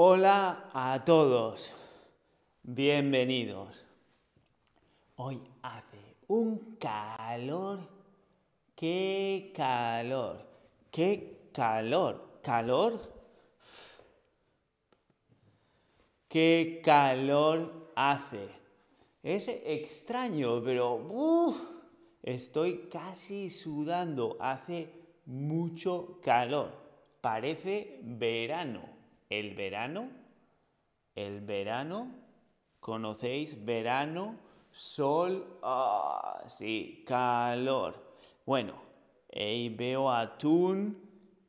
Hola 0.00 0.70
a 0.72 1.04
todos, 1.04 1.72
bienvenidos. 2.62 3.84
Hoy 5.16 5.42
hace 5.60 6.14
un 6.28 6.76
calor, 6.76 7.80
qué 8.76 9.52
calor, 9.52 10.46
qué 10.92 11.50
calor, 11.52 12.38
calor, 12.44 13.12
qué 16.28 16.80
calor 16.84 17.90
hace. 17.96 18.50
Es 19.24 19.48
extraño, 19.48 20.62
pero 20.62 21.56
estoy 22.22 22.88
casi 22.88 23.50
sudando, 23.50 24.36
hace 24.38 24.92
mucho 25.26 26.20
calor, 26.22 26.70
parece 27.20 27.98
verano 28.04 28.97
el 29.28 29.54
verano, 29.54 30.08
el 31.14 31.40
verano, 31.40 32.10
¿conocéis 32.80 33.64
verano? 33.64 34.36
Sol, 34.70 35.58
ah, 35.62 36.44
sí, 36.46 37.02
calor. 37.06 37.94
Bueno, 38.46 38.74
ahí 39.34 39.68
veo 39.68 40.10
a 40.10 40.38
Tun, 40.38 40.96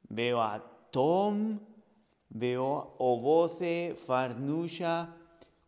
veo 0.09 0.41
a 0.41 0.61
Tom, 0.91 1.59
veo 2.29 2.77
a 2.77 2.95
Oboce, 2.97 3.95
Farnusha. 3.95 5.15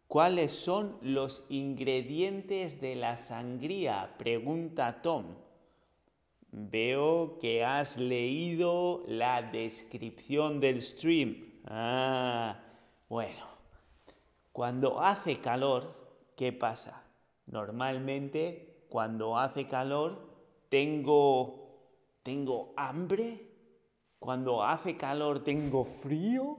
¿Cuáles 0.08 0.52
son 0.52 0.98
los 1.02 1.46
ingredientes 1.50 2.82
de 2.82 2.96
la 2.96 3.16
sangría? 3.16 4.16
Pregunta 4.18 5.02
Tom. 5.02 5.36
Veo 6.52 7.40
que 7.40 7.64
has 7.64 7.96
leído 7.96 9.06
la 9.08 9.42
descripción 9.42 10.60
del 10.60 10.82
stream. 10.82 11.51
Ah, 11.66 12.60
bueno. 13.10 13.46
Cuando 14.52 15.02
hace 15.02 15.40
calor, 15.40 15.96
¿qué 16.36 16.52
pasa? 16.52 17.04
Normalmente, 17.46 18.86
cuando 18.90 19.38
hace 19.38 19.66
calor, 19.66 20.30
tengo, 20.70 21.80
tengo 22.24 22.74
hambre. 22.76 23.48
Cuando 24.20 24.64
hace 24.64 24.98
calor, 24.98 25.44
tengo 25.44 25.84
frío. 25.86 26.58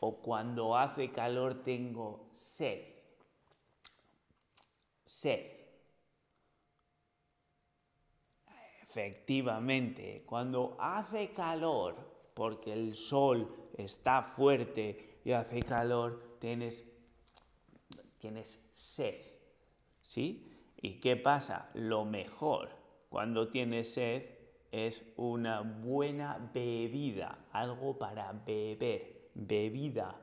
O 0.00 0.16
cuando 0.18 0.76
hace 0.76 1.10
calor, 1.10 1.62
tengo 1.64 2.28
sed. 2.38 2.82
Sed. 5.04 5.58
Efectivamente, 8.82 10.22
cuando 10.24 10.76
hace 10.78 11.32
calor, 11.32 11.96
porque 12.34 12.72
el 12.72 12.94
sol 12.94 13.67
está 13.78 14.22
fuerte 14.22 15.20
y 15.24 15.32
hace 15.32 15.62
calor, 15.62 16.36
tienes, 16.40 16.84
tienes 18.18 18.60
sed. 18.74 19.20
¿Sí? 20.00 20.50
¿Y 20.80 21.00
qué 21.00 21.16
pasa? 21.16 21.70
Lo 21.74 22.04
mejor 22.04 22.70
cuando 23.08 23.48
tienes 23.48 23.92
sed 23.92 24.24
es 24.70 25.02
una 25.16 25.62
buena 25.62 26.50
bebida, 26.52 27.46
algo 27.52 27.96
para 27.96 28.32
beber, 28.32 29.30
bebida. 29.34 30.20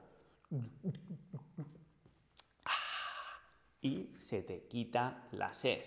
Y 3.81 4.09
se 4.17 4.41
te 4.41 4.67
quita 4.67 5.27
la 5.31 5.53
sed. 5.53 5.81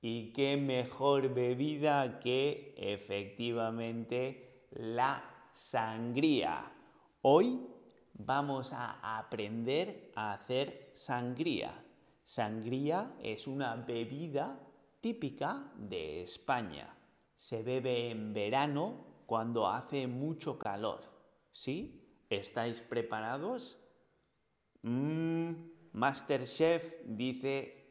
¿Y 0.00 0.32
qué 0.32 0.56
mejor 0.56 1.32
bebida 1.32 2.18
que 2.20 2.74
efectivamente 2.76 4.66
la 4.70 5.31
sangría. 5.52 6.72
Hoy 7.22 7.60
vamos 8.14 8.72
a 8.72 9.18
aprender 9.18 10.12
a 10.14 10.32
hacer 10.32 10.90
sangría. 10.92 11.84
Sangría 12.24 13.14
es 13.22 13.46
una 13.46 13.74
bebida 13.76 14.58
típica 15.00 15.72
de 15.76 16.22
España. 16.22 16.96
Se 17.36 17.62
bebe 17.62 18.10
en 18.10 18.32
verano 18.32 19.24
cuando 19.26 19.68
hace 19.68 20.06
mucho 20.06 20.58
calor. 20.58 21.00
¿Sí? 21.50 22.24
¿Estáis 22.30 22.80
preparados? 22.80 23.78
Mm, 24.82 25.52
Masterchef 25.92 26.94
dice, 27.04 27.82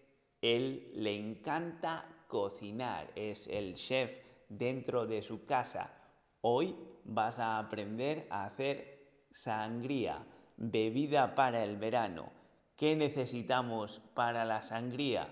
él 0.42 0.92
le 0.96 1.16
encanta 1.16 2.26
cocinar, 2.28 3.12
es 3.16 3.48
el 3.48 3.76
chef 3.76 4.20
dentro 4.50 5.06
de 5.06 5.22
su 5.22 5.46
casa. 5.46 6.01
Hoy 6.42 6.76
vas 7.06 7.40
a 7.40 7.60
aprender 7.60 8.28
a 8.30 8.46
hacer 8.46 9.02
sangría, 9.32 10.26
bebida 10.58 11.36
para 11.36 11.64
el 11.64 11.78
verano. 11.78 12.32
¿Qué 12.76 12.96
necesitamos 12.96 14.02
para 14.16 14.44
la 14.44 14.64
sangría? 14.64 15.30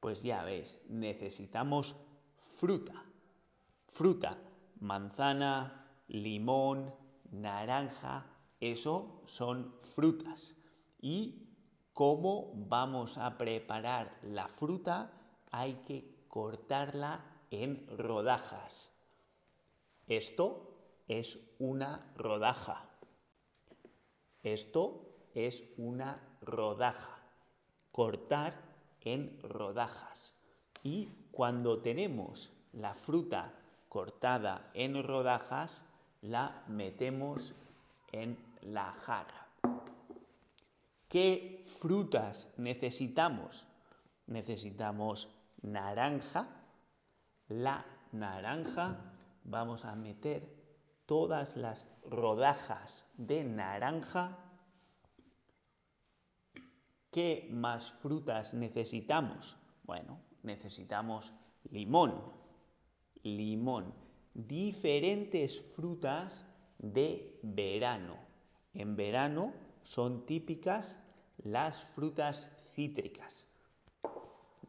Pues 0.00 0.22
ya 0.22 0.42
ves, 0.42 0.80
necesitamos 0.88 1.96
fruta. 2.42 3.04
Fruta, 3.86 4.38
manzana, 4.80 5.86
limón, 6.08 6.92
naranja, 7.30 8.26
eso 8.60 9.22
son 9.26 9.74
frutas. 9.82 10.56
¿Y 11.00 11.46
cómo 11.92 12.52
vamos 12.54 13.18
a 13.18 13.38
preparar 13.38 14.18
la 14.22 14.48
fruta? 14.48 15.12
Hay 15.50 15.74
que 15.86 16.24
cortarla 16.28 17.24
en 17.50 17.86
rodajas. 17.96 18.90
Esto 20.10 20.74
es 21.06 21.38
una 21.60 22.12
rodaja. 22.16 22.84
Esto 24.42 25.06
es 25.36 25.62
una 25.76 26.20
rodaja. 26.40 27.22
Cortar 27.92 28.54
en 29.02 29.38
rodajas. 29.40 30.34
Y 30.82 31.10
cuando 31.30 31.80
tenemos 31.80 32.52
la 32.72 32.92
fruta 32.94 33.52
cortada 33.88 34.72
en 34.74 35.00
rodajas, 35.00 35.84
la 36.22 36.64
metemos 36.66 37.54
en 38.10 38.36
la 38.62 38.90
jarra. 38.90 39.46
¿Qué 41.08 41.62
frutas 41.64 42.52
necesitamos? 42.56 43.64
Necesitamos 44.26 45.28
naranja. 45.62 46.48
La 47.46 47.84
naranja 48.10 49.09
vamos 49.50 49.84
a 49.84 49.94
meter 49.94 50.48
todas 51.06 51.56
las 51.56 51.86
rodajas 52.08 53.04
de 53.16 53.44
naranja. 53.44 54.38
¿Qué 57.10 57.48
más 57.50 57.92
frutas 57.92 58.54
necesitamos? 58.54 59.56
Bueno, 59.82 60.20
necesitamos 60.44 61.32
limón, 61.70 62.14
limón, 63.24 63.92
diferentes 64.32 65.60
frutas 65.60 66.46
de 66.78 67.40
verano. 67.42 68.16
En 68.72 68.94
verano 68.94 69.52
son 69.82 70.24
típicas 70.26 71.00
las 71.42 71.82
frutas 71.82 72.48
cítricas, 72.74 73.46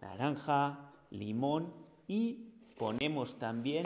naranja, 0.01 0.91
limón 1.11 1.71
y 2.07 2.51
ponemos 2.79 3.37
también 3.37 3.85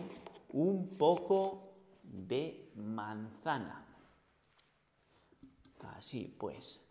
un 0.56 0.98
poco 0.98 1.74
de 2.02 2.72
manzana. 2.76 3.86
Así 5.98 6.34
pues, 6.40 6.82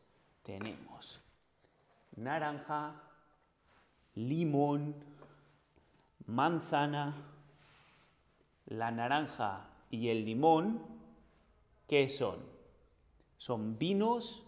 tenemos 0.42 1.22
naranja, 2.16 2.94
limón, 4.16 4.94
manzana, 6.26 7.14
la 8.66 8.90
naranja 8.90 9.66
y 9.90 10.08
el 10.10 10.26
limón, 10.26 10.82
¿qué 11.88 12.10
son? 12.10 12.40
¿Son 13.38 13.78
vinos? 13.78 14.44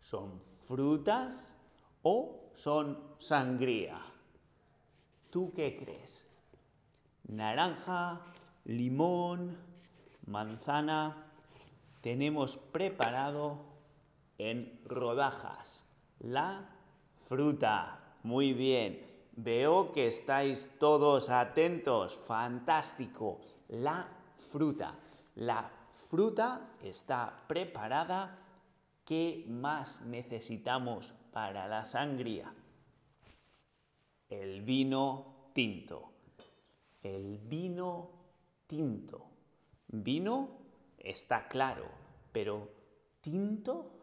¿Son 0.00 0.40
frutas? 0.66 1.56
¿O 2.02 2.50
son 2.54 2.98
sangría? 3.18 4.00
¿Tú 5.30 5.52
qué 5.54 5.76
crees? 5.76 6.26
Naranja, 7.28 8.20
limón, 8.68 9.56
manzana 10.26 11.26
tenemos 12.00 12.56
preparado 12.56 13.58
en 14.38 14.80
rodajas 14.84 15.84
la 16.20 16.68
fruta. 17.28 17.98
Muy 18.22 18.52
bien. 18.52 19.06
Veo 19.36 19.92
que 19.92 20.08
estáis 20.08 20.70
todos 20.78 21.30
atentos. 21.30 22.18
Fantástico. 22.24 23.40
La 23.68 24.08
fruta. 24.36 24.94
La 25.36 25.70
fruta 25.90 26.60
está 26.82 27.44
preparada. 27.46 28.38
¿Qué 29.04 29.44
más 29.48 30.00
necesitamos 30.02 31.14
para 31.32 31.66
la 31.68 31.84
sangría? 31.84 32.52
El 34.28 34.62
vino 34.62 35.50
tinto. 35.54 36.12
El 37.02 37.38
vino 37.38 38.17
tinto. 38.68 39.26
Vino 39.88 40.50
está 40.98 41.48
claro, 41.48 41.88
pero 42.30 42.68
tinto, 43.20 43.98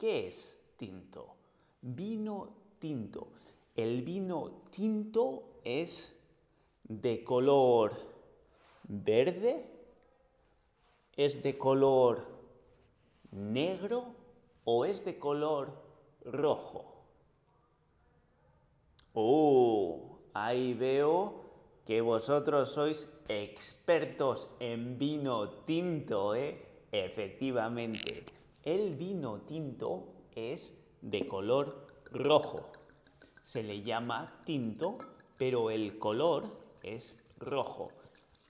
¿Qué 0.00 0.28
es 0.28 0.58
tinto? 0.78 1.34
Vino 1.82 2.54
tinto. 2.78 3.28
El 3.76 4.00
vino 4.00 4.62
tinto 4.70 5.60
es 5.62 6.16
de 6.84 7.22
color 7.22 7.92
verde, 8.84 9.66
es 11.14 11.42
de 11.42 11.58
color 11.58 12.26
negro 13.30 14.14
o 14.64 14.86
es 14.86 15.04
de 15.04 15.18
color 15.18 15.70
rojo. 16.24 17.04
Oh, 19.12 20.18
ahí 20.32 20.72
veo 20.72 21.39
que 21.90 22.00
vosotros 22.02 22.70
sois 22.70 23.10
expertos 23.26 24.46
en 24.60 24.96
vino 24.96 25.48
tinto, 25.66 26.36
¿eh? 26.36 26.86
Efectivamente, 26.92 28.24
el 28.62 28.94
vino 28.94 29.40
tinto 29.40 30.28
es 30.30 30.72
de 31.00 31.26
color 31.26 31.88
rojo. 32.12 32.70
Se 33.42 33.64
le 33.64 33.82
llama 33.82 34.40
tinto, 34.44 34.98
pero 35.36 35.72
el 35.72 35.98
color 35.98 36.54
es 36.84 37.18
rojo. 37.38 37.90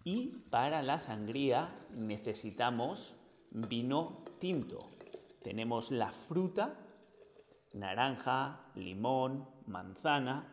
Y 0.05 0.27
para 0.51 0.83
la 0.83 0.99
sangría 0.99 1.75
necesitamos 1.95 3.17
vino 3.53 4.19
tinto. 4.39 4.81
Tenemos 5.43 5.91
la 5.91 6.13
fruta, 6.13 6.75
naranja, 7.73 8.67
limón, 8.75 9.49
manzana 9.65 10.47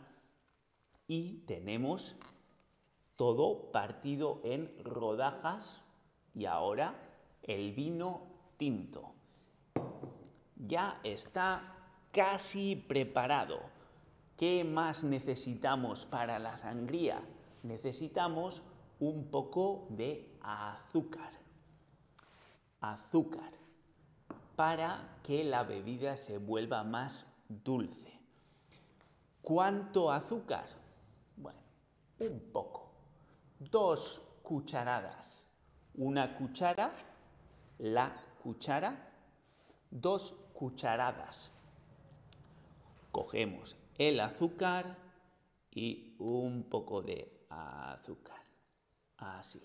y 1.06 1.40
tenemos 1.48 2.16
todo 3.18 3.72
partido 3.72 4.40
en 4.44 4.72
rodajas 4.86 5.84
y 6.34 6.46
ahora 6.46 6.96
el 7.44 7.74
vino 7.74 8.22
tinto. 8.56 9.12
Ya 10.56 11.02
está 11.04 11.76
casi 12.12 12.76
preparado. 12.76 13.60
¿Qué 14.38 14.64
más 14.64 15.04
necesitamos 15.04 16.06
para 16.06 16.40
la 16.40 16.56
sangría? 16.56 17.22
Necesitamos 17.64 18.62
un 19.00 19.26
poco 19.30 19.88
de 19.90 20.38
azúcar. 20.42 21.32
Azúcar 22.80 23.52
para 24.56 25.20
que 25.24 25.44
la 25.44 25.64
bebida 25.64 26.18
se 26.18 26.38
vuelva 26.38 26.84
más 26.84 27.26
dulce. 27.48 28.20
¿Cuánto 29.42 30.12
azúcar? 30.12 30.66
Bueno, 31.36 31.60
un 32.20 32.40
poco. 32.52 32.87
Dos 33.72 34.22
cucharadas. 34.44 35.46
Una 35.96 36.38
cuchara, 36.38 36.94
la 37.80 38.16
cuchara, 38.42 39.12
dos 39.90 40.36
cucharadas. 40.54 41.52
Cogemos 43.12 43.76
el 43.98 44.20
azúcar 44.20 44.98
y 45.72 46.16
un 46.20 46.64
poco 46.70 47.02
de 47.02 47.46
azúcar. 47.50 48.42
Así. 49.18 49.62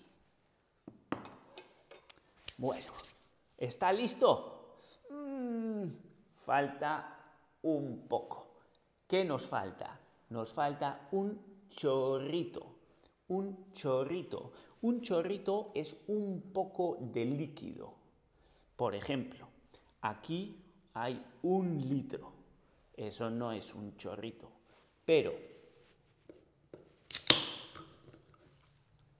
Bueno, 2.57 2.91
¿está 3.57 3.93
listo? 3.93 4.79
Mm, 5.09 5.85
falta 6.45 7.17
un 7.61 8.07
poco. 8.07 8.57
¿Qué 9.07 9.23
nos 9.23 9.45
falta? 9.45 9.99
Nos 10.29 10.51
falta 10.51 11.07
un 11.11 11.67
chorrito. 11.69 12.72
Un 13.27 13.71
chorrito. 13.71 14.51
Un 14.81 15.01
chorrito 15.01 15.71
es 15.73 15.95
un 16.07 16.51
poco 16.53 16.97
de 16.99 17.25
líquido. 17.25 17.93
Por 18.75 18.95
ejemplo, 18.95 19.47
aquí 20.01 20.61
hay 20.93 21.23
un 21.43 21.79
litro. 21.89 22.33
Eso 22.95 23.29
no 23.29 23.51
es 23.51 23.73
un 23.73 23.95
chorrito. 23.97 24.49
Pero 25.05 25.33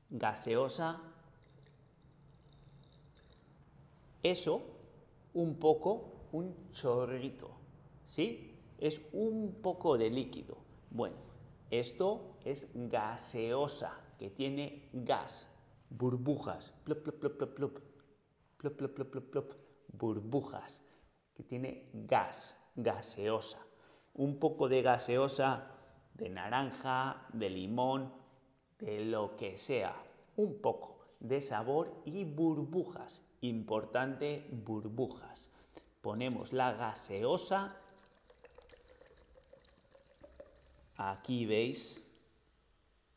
gaseosa, 0.09 1.01
eso 4.21 4.61
un 5.33 5.55
poco, 5.55 6.27
un 6.31 6.71
chorrito, 6.71 7.49
¿sí? 8.05 8.55
Es 8.77 9.01
un 9.11 9.55
poco 9.61 9.97
de 9.97 10.09
líquido. 10.09 10.57
Bueno, 10.91 11.15
esto 11.79 12.37
es 12.43 12.67
gaseosa, 12.73 13.99
que 14.17 14.29
tiene 14.29 14.89
gas, 14.93 15.47
burbujas, 15.89 16.73
plop, 16.83 17.03
plop, 17.03 17.55
plop, 19.31 19.53
burbujas, 19.87 20.81
que 21.35 21.43
tiene 21.43 21.89
gas, 21.93 22.57
gaseosa. 22.75 23.59
Un 24.13 24.39
poco 24.39 24.69
de 24.69 24.81
gaseosa 24.81 25.73
de 26.13 26.29
naranja, 26.29 27.27
de 27.33 27.49
limón, 27.49 28.13
de 28.79 29.05
lo 29.05 29.35
que 29.35 29.57
sea. 29.57 29.95
Un 30.35 30.61
poco 30.61 30.99
de 31.19 31.41
sabor 31.41 32.01
y 32.05 32.25
burbujas. 32.25 33.23
Importante, 33.41 34.47
burbujas. 34.51 35.49
Ponemos 36.01 36.53
la 36.53 36.73
gaseosa. 36.73 37.77
Aquí 40.97 41.45
veis. 41.45 42.01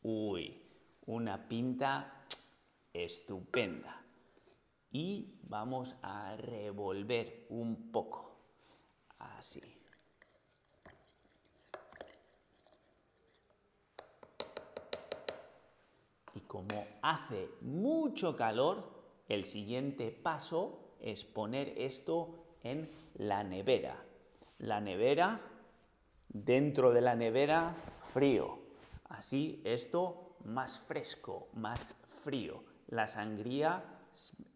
Uy, 0.01 0.61
una 1.05 1.47
pinta 1.47 2.25
estupenda. 2.93 4.01
Y 4.91 5.39
vamos 5.43 5.95
a 6.01 6.35
revolver 6.37 7.45
un 7.49 7.91
poco. 7.91 8.35
Así. 9.19 9.61
Y 16.35 16.39
como 16.41 16.85
hace 17.01 17.49
mucho 17.61 18.35
calor, 18.35 18.97
el 19.27 19.43
siguiente 19.43 20.11
paso 20.11 20.93
es 20.99 21.23
poner 21.25 21.73
esto 21.77 22.45
en 22.63 22.89
la 23.15 23.43
nevera. 23.43 24.03
La 24.59 24.79
nevera, 24.79 25.41
dentro 26.29 26.91
de 26.93 27.01
la 27.01 27.15
nevera, 27.15 27.75
frío. 28.03 28.59
Así 29.05 29.61
esto 29.63 30.35
más 30.43 30.79
fresco, 30.79 31.49
más 31.53 31.95
frío. 32.23 32.63
La 32.87 33.07
sangría 33.07 33.83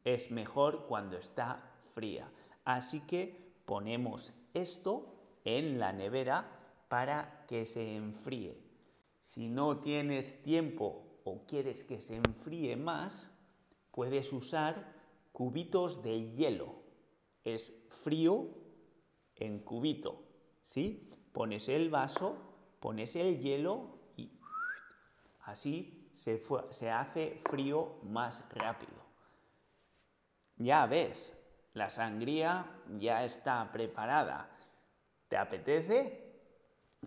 es 0.03 0.31
mejor 0.31 0.85
cuando 0.87 1.17
está 1.17 1.71
fría. 1.93 2.31
Así 2.63 3.01
que 3.01 3.53
ponemos 3.65 4.33
esto 4.53 5.15
en 5.43 5.79
la 5.79 5.91
nevera 5.93 6.59
para 6.87 7.45
que 7.47 7.65
se 7.65 7.95
enfríe. 7.95 8.57
Si 9.21 9.47
no 9.47 9.79
tienes 9.79 10.41
tiempo 10.43 11.19
o 11.23 11.45
quieres 11.45 11.83
que 11.83 11.99
se 11.99 12.15
enfríe 12.15 12.75
más, 12.75 13.31
puedes 13.91 14.33
usar 14.33 14.93
cubitos 15.31 16.01
de 16.01 16.31
hielo. 16.31 16.75
Es 17.43 17.73
frío 17.89 18.49
en 19.35 19.59
cubito, 19.59 20.23
¿sí? 20.61 21.10
Pones 21.31 21.69
el 21.69 21.89
vaso, 21.89 22.35
pones 22.79 23.15
el 23.15 23.39
hielo 23.39 23.99
y 24.17 24.31
así 25.41 26.09
se, 26.13 26.43
se 26.71 26.91
hace 26.91 27.41
frío 27.49 27.95
más 28.03 28.43
rápido. 28.49 29.01
Ya 30.57 30.85
ves, 30.85 31.37
la 31.73 31.89
sangría 31.89 32.65
ya 32.99 33.23
está 33.23 33.71
preparada. 33.71 34.49
¿Te 35.27 35.37
apetece? 35.37 36.31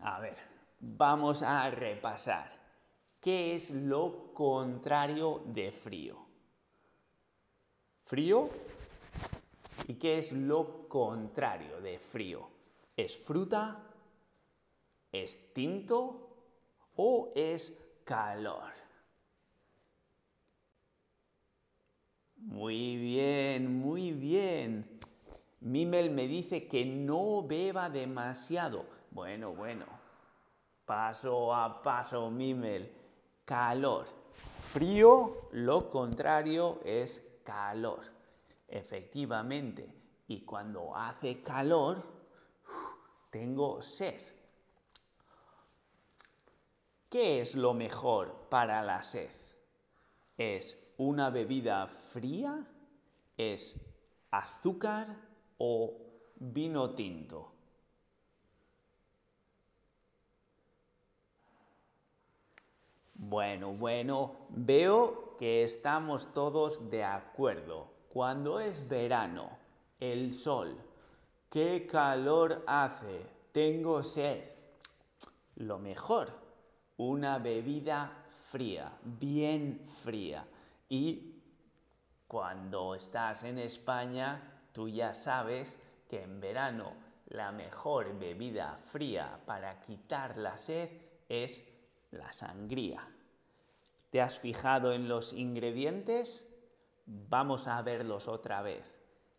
A 0.01 0.19
ver, 0.21 0.37
vamos 0.81 1.43
a 1.43 1.69
repasar. 1.71 2.51
¿Qué 3.21 3.55
es 3.55 3.71
lo 3.71 4.33
contrario 4.35 5.43
de 5.47 5.73
frío? 5.73 6.19
Frío. 8.05 8.51
¿Y 9.87 9.95
qué 9.95 10.19
es 10.19 10.33
lo 10.33 10.89
contrario 10.89 11.81
de 11.81 11.99
frío? 11.99 12.49
¿Es 12.97 13.19
fruta? 13.19 13.94
¿Es 15.15 15.53
tinto? 15.53 16.29
¿O 16.97 17.33
es 17.37 17.73
calor? 18.03 18.73
Muy 22.35 22.97
bien, 22.97 23.79
muy 23.79 24.11
bien. 24.11 24.99
Mimel 25.61 26.11
me 26.11 26.27
dice 26.27 26.67
que 26.67 26.85
no 26.85 27.47
beba 27.47 27.89
demasiado. 27.89 28.87
Bueno, 29.13 29.55
bueno. 29.55 29.87
Paso 30.85 31.55
a 31.55 31.81
paso, 31.81 32.29
Mimel. 32.29 32.91
Calor. 33.45 34.07
Frío, 34.59 35.31
lo 35.53 35.93
contrario 35.93 36.81
es 36.85 37.23
calor. 37.45 38.01
Efectivamente. 38.67 39.95
Y 40.27 40.41
cuando 40.41 40.97
hace 40.97 41.41
calor, 41.41 42.03
tengo 43.31 43.81
sed. 43.81 44.34
¿Qué 47.15 47.41
es 47.41 47.55
lo 47.55 47.75
mejor 47.75 48.49
para 48.49 48.83
la 48.83 49.01
sed? 49.05 49.31
¿Es 50.37 50.77
una 50.97 51.31
bebida 51.31 51.87
fría? 51.87 52.67
¿Es 53.37 53.81
azúcar 54.33 55.15
o 55.59 55.95
vino 56.35 56.93
tinto. 56.97 57.53
Bueno, 63.15 63.75
bueno, 63.75 64.49
veo 64.49 65.37
que 65.39 65.63
estamos 65.63 66.33
todos 66.33 66.91
de 66.91 67.05
acuerdo. 67.05 67.93
Cuando 68.13 68.59
es 68.59 68.89
verano, 68.89 69.57
el 70.01 70.35
sol, 70.35 70.77
qué 71.49 71.87
calor 71.87 72.65
hace, 72.67 73.25
tengo 73.53 74.03
sed. 74.03 74.51
Lo 75.55 75.79
mejor, 75.79 76.44
una 76.97 77.39
bebida 77.39 78.11
fría, 78.51 78.93
bien 79.03 79.87
fría. 80.03 80.47
Y 80.89 81.43
cuando 82.27 82.95
estás 82.95 83.43
en 83.45 83.59
España, 83.59 84.69
tú 84.73 84.89
ya 84.89 85.15
sabes 85.15 85.79
que 86.09 86.23
en 86.23 86.41
verano 86.41 86.93
la 87.29 87.53
mejor 87.53 88.19
bebida 88.19 88.79
fría 88.85 89.41
para 89.47 89.81
quitar 89.81 90.37
la 90.37 90.57
sed 90.59 90.91
es 91.29 91.65
la 92.11 92.33
sangría. 92.33 93.09
¿Te 94.11 94.21
has 94.21 94.39
fijado 94.39 94.93
en 94.93 95.09
los 95.09 95.33
ingredientes? 95.33 96.49
Vamos 97.07 97.67
a 97.67 97.83
verlos 97.83 98.29
otra 98.29 98.63
vez. 98.63 98.85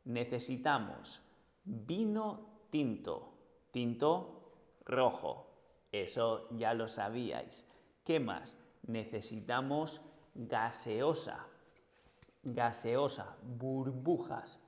Necesitamos 0.03 1.21
vino 1.63 2.67
tinto, 2.69 3.33
tinto 3.71 4.51
rojo. 4.85 5.54
Eso 5.91 6.47
ya 6.51 6.73
lo 6.73 6.87
sabíais. 6.87 7.65
¿Qué 8.03 8.19
más? 8.19 8.57
Necesitamos 8.87 10.01
gaseosa, 10.35 11.47
gaseosa, 12.43 13.35
burbujas. 13.41 14.59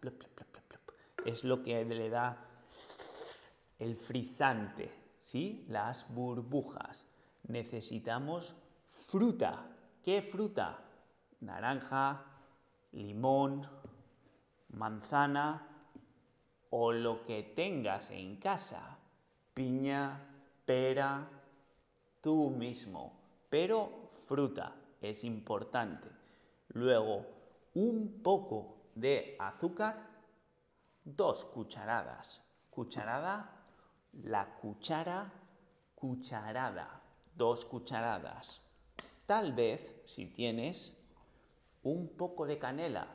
Es 1.25 1.43
lo 1.43 1.61
que 1.61 1.83
le 1.85 2.09
da 2.09 2.45
el 3.79 3.95
frisante, 3.95 4.91
¿sí? 5.19 5.65
Las 5.67 6.11
burbujas. 6.13 7.05
Necesitamos 7.47 8.55
fruta. 8.89 9.67
¿Qué 10.03 10.21
fruta? 10.21 10.79
Naranja, 11.41 12.23
limón, 12.93 13.67
manzana 14.69 15.67
o 16.69 16.91
lo 16.91 17.23
que 17.25 17.43
tengas 17.43 18.09
en 18.11 18.37
casa. 18.37 18.97
Piña, 19.53 20.19
pera, 20.67 21.25
tú 22.21 22.49
mismo. 22.49 23.13
Pero 23.49 24.09
fruta 24.27 24.75
es 25.01 25.23
importante. 25.23 26.09
Luego, 26.69 27.25
un 27.73 28.21
poco 28.21 28.89
de 28.93 29.37
azúcar, 29.39 29.95
dos 31.05 31.45
cucharadas. 31.45 32.43
Cucharada, 32.69 33.49
la 34.23 34.57
cuchara, 34.57 35.31
cucharada, 35.95 37.01
dos 37.35 37.65
cucharadas. 37.65 38.61
Tal 39.25 39.53
vez, 39.53 40.01
si 40.05 40.25
tienes 40.25 40.95
un 41.83 42.09
poco 42.09 42.45
de 42.45 42.59
canela, 42.59 43.07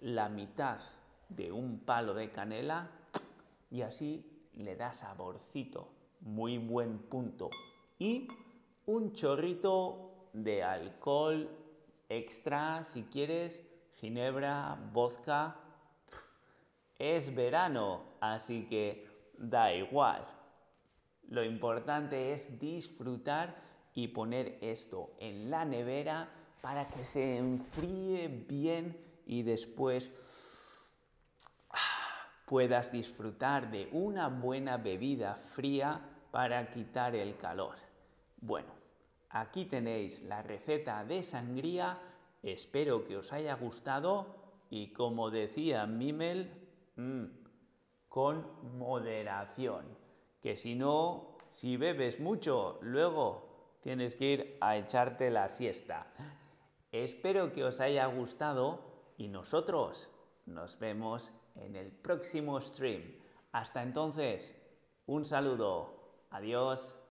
la 0.00 0.28
mitad 0.28 0.78
de 1.28 1.50
un 1.50 1.80
palo 1.80 2.14
de 2.14 2.30
canela, 2.30 2.90
y 3.70 3.82
así 3.82 4.48
le 4.54 4.76
da 4.76 4.92
saborcito, 4.92 5.88
muy 6.24 6.58
buen 6.58 6.98
punto. 6.98 7.50
Y 7.98 8.28
un 8.86 9.12
chorrito 9.12 10.28
de 10.32 10.62
alcohol 10.62 11.48
extra, 12.08 12.82
si 12.84 13.04
quieres, 13.04 13.62
ginebra, 13.94 14.76
vodka. 14.92 15.56
Es 16.98 17.34
verano, 17.34 18.02
así 18.20 18.66
que 18.68 19.06
da 19.38 19.72
igual. 19.72 20.26
Lo 21.28 21.44
importante 21.44 22.32
es 22.32 22.58
disfrutar 22.58 23.62
y 23.94 24.08
poner 24.08 24.58
esto 24.60 25.12
en 25.18 25.50
la 25.50 25.64
nevera 25.64 26.28
para 26.60 26.88
que 26.88 27.04
se 27.04 27.36
enfríe 27.36 28.28
bien 28.28 28.96
y 29.26 29.42
después 29.42 30.10
puedas 32.46 32.92
disfrutar 32.92 33.70
de 33.70 33.88
una 33.92 34.28
buena 34.28 34.76
bebida 34.76 35.36
fría 35.54 36.13
para 36.34 36.68
quitar 36.68 37.14
el 37.14 37.36
calor. 37.36 37.76
Bueno, 38.40 38.72
aquí 39.30 39.66
tenéis 39.66 40.20
la 40.24 40.42
receta 40.42 41.04
de 41.04 41.22
sangría, 41.22 42.00
espero 42.42 43.04
que 43.04 43.18
os 43.18 43.32
haya 43.32 43.54
gustado 43.54 44.34
y 44.68 44.92
como 44.92 45.30
decía 45.30 45.86
Mimel, 45.86 46.50
mm, 46.96 47.26
con 48.08 48.76
moderación, 48.76 49.84
que 50.42 50.56
si 50.56 50.74
no, 50.74 51.38
si 51.50 51.76
bebes 51.76 52.18
mucho, 52.18 52.80
luego 52.82 53.78
tienes 53.80 54.16
que 54.16 54.32
ir 54.32 54.58
a 54.60 54.76
echarte 54.76 55.30
la 55.30 55.48
siesta. 55.48 56.08
Espero 56.90 57.52
que 57.52 57.62
os 57.62 57.78
haya 57.78 58.06
gustado 58.06 58.80
y 59.18 59.28
nosotros 59.28 60.10
nos 60.46 60.80
vemos 60.80 61.30
en 61.54 61.76
el 61.76 61.92
próximo 61.92 62.60
stream. 62.60 63.20
Hasta 63.52 63.84
entonces, 63.84 64.60
un 65.06 65.24
saludo. 65.24 66.03
Adiós. 66.34 66.92